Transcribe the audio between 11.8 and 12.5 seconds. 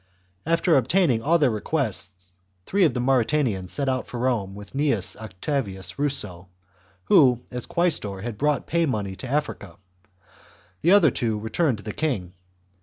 the king.